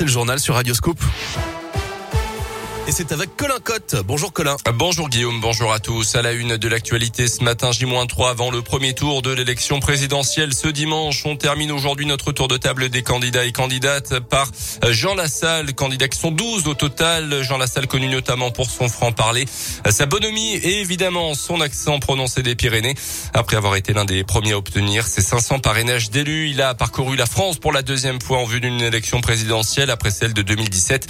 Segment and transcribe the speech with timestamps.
[0.00, 0.98] c'est le journal sur Radioscope.
[2.86, 3.96] Et c'est avec Colin Cotte.
[4.04, 4.56] Bonjour Colin.
[4.74, 6.16] Bonjour Guillaume, bonjour à tous.
[6.16, 10.54] À la une de l'actualité ce matin, J-3 avant le premier tour de l'élection présidentielle
[10.54, 11.24] ce dimanche.
[11.26, 14.50] On termine aujourd'hui notre tour de table des candidats et candidates par
[14.88, 17.42] Jean Lassalle, candidats qui sont 12 au total.
[17.42, 19.44] Jean Lassalle connu notamment pour son franc-parler,
[19.88, 22.94] sa bonhomie et évidemment son accent prononcé des Pyrénées.
[23.34, 27.16] Après avoir été l'un des premiers à obtenir ses 500 parrainages d'élus, il a parcouru
[27.16, 31.06] la France pour la deuxième fois en vue d'une élection présidentielle après celle de 2017.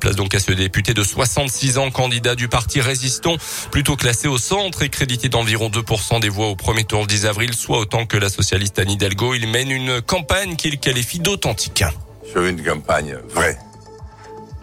[0.00, 3.34] Place donc à ce député de 66 ans, candidat du parti résistant,
[3.72, 7.26] plutôt classé au centre et crédité d'environ 2% des voix au premier tour le 10
[7.26, 9.34] avril, soit autant que la socialiste Anne Hidalgo.
[9.34, 11.84] Il mène une campagne qu'il qualifie d'authentique.
[12.32, 13.58] Je veux une campagne vraie.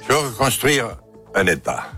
[0.08, 0.96] Je veux reconstruire
[1.36, 1.92] un État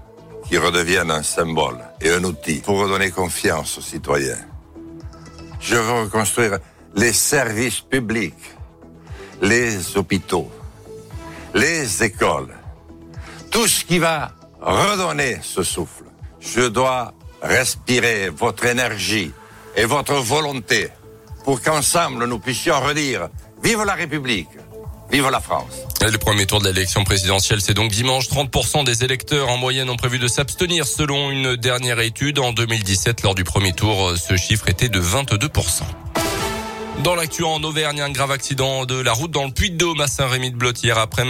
[0.47, 4.39] qui redevienne un symbole et un outil pour redonner confiance aux citoyens.
[5.59, 6.57] Je veux reconstruire
[6.95, 8.33] les services publics,
[9.43, 10.49] les hôpitaux,
[11.53, 12.55] les écoles,
[13.51, 14.31] tout ce qui va
[14.61, 16.05] redonner ce souffle.
[16.39, 19.31] Je dois respirer votre énergie
[19.75, 20.89] et votre volonté
[21.43, 23.29] pour qu'ensemble nous puissions redire
[23.63, 24.49] Vive la République
[25.11, 25.73] Vive la France.
[26.01, 28.29] Le premier tour de l'élection présidentielle, c'est donc dimanche.
[28.29, 32.37] 30% des électeurs en moyenne ont prévu de s'abstenir selon une dernière étude.
[32.37, 35.81] En 2017, lors du premier tour, ce chiffre était de 22%.
[37.03, 40.73] Dans l'actu en Auvergne, un grave accident de la route dans le Puy-de-Dôme à Saint-Rémy-de-Blot
[40.83, 41.23] hier après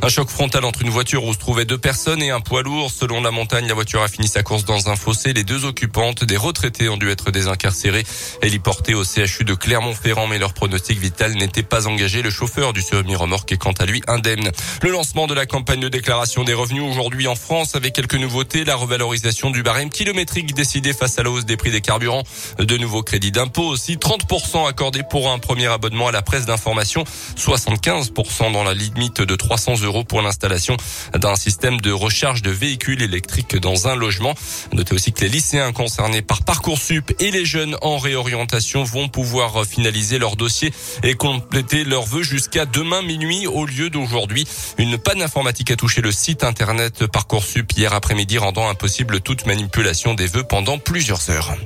[0.00, 2.92] un choc frontal entre une voiture où se trouvaient deux personnes et un poids lourd.
[2.92, 5.32] Selon la montagne, la voiture a fini sa course dans un fossé.
[5.32, 8.04] Les deux occupantes, des retraités, ont dû être désincarcérées
[8.42, 12.22] et portées au CHU de Clermont-Ferrand, mais leur pronostic vital n'était pas engagé.
[12.22, 14.52] Le chauffeur du semi-remorque est quant à lui indemne.
[14.82, 18.64] Le lancement de la campagne de déclaration des revenus aujourd'hui en France avec quelques nouveautés.
[18.64, 22.22] La revalorisation du barème kilométrique décidé face à la hausse des prix des carburants.
[22.58, 23.96] De nouveaux crédits d'impôt aussi.
[23.96, 27.04] 30% accordés pour un premier abonnement à la presse d'information,
[27.36, 30.76] 75% dans la limite de 300 euros pour l'installation
[31.14, 34.34] d'un système de recharge de véhicules électriques dans un logement.
[34.72, 39.64] Notez aussi que les lycéens concernés par Parcoursup et les jeunes en réorientation vont pouvoir
[39.64, 40.72] finaliser leur dossier
[41.02, 44.46] et compléter leurs vœux jusqu'à demain minuit au lieu d'aujourd'hui.
[44.78, 50.14] Une panne informatique a touché le site internet Parcoursup hier après-midi rendant impossible toute manipulation
[50.14, 51.56] des vœux pendant plusieurs heures.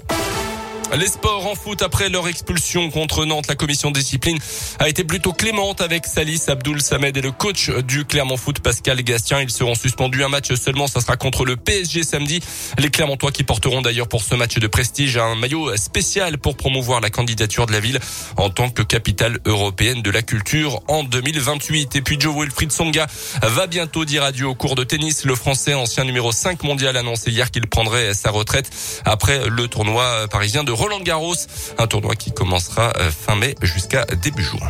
[0.98, 4.38] Les sports en foot après leur expulsion contre Nantes, la commission discipline
[4.78, 9.02] a été plutôt clémente avec Salis Abdoul Samed et le coach du Clermont Foot Pascal
[9.02, 9.40] Gastien.
[9.40, 12.40] Ils seront suspendus un match seulement, ça sera contre le PSG samedi.
[12.76, 17.00] Les Clermontois qui porteront d'ailleurs pour ce match de prestige un maillot spécial pour promouvoir
[17.00, 17.98] la candidature de la ville
[18.36, 21.96] en tant que capitale européenne de la culture en 2028.
[21.96, 23.06] Et puis Joe Wilfried Songa
[23.40, 25.24] va bientôt dire adieu au cours de tennis.
[25.24, 28.70] Le français ancien numéro 5 mondial annoncé hier qu'il prendrait sa retraite
[29.06, 31.36] après le tournoi parisien de Roland Garros,
[31.78, 34.68] un tournoi qui commencera euh, fin mai jusqu'à début juin.